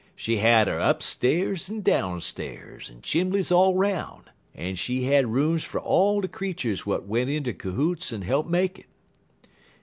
She 0.15 0.37
had 0.37 0.67
er 0.67 0.79
upsta'rs 0.79 1.69
en 1.69 1.83
downsta'rs, 1.83 2.89
en 2.89 3.01
chimbleys 3.03 3.51
all 3.51 3.75
'roun', 3.75 4.23
en 4.55 4.73
she 4.73 5.03
had 5.03 5.27
rooms 5.31 5.63
fer 5.63 5.77
all 5.77 6.21
de 6.21 6.27
creeturs 6.27 6.79
w'at 6.85 7.05
went 7.05 7.29
inter 7.29 7.53
cahoots 7.53 8.11
en 8.11 8.23
hope 8.23 8.47
make 8.47 8.79
it. 8.79 8.87